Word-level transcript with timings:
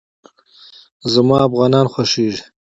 زما 1.13 1.35
افغانان 1.47 1.85
خوښېږي 1.93 2.43